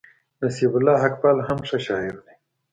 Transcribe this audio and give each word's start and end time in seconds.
نصيب 0.43 0.71
الله 0.77 0.95
حقپال 1.03 1.37
هم 1.47 1.57
ښه 1.67 1.77
شاعر 1.87 2.15
دئ. 2.25 2.33